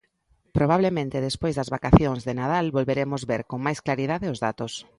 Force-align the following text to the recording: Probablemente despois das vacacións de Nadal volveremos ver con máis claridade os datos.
Probablemente 0.57 1.25
despois 1.27 1.53
das 1.55 1.71
vacacións 1.75 2.19
de 2.27 2.33
Nadal 2.39 2.65
volveremos 2.77 3.21
ver 3.31 3.41
con 3.49 3.59
máis 3.65 3.79
claridade 3.85 4.31
os 4.33 4.41
datos. 4.47 4.73